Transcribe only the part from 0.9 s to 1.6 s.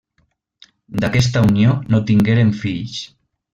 D'aquesta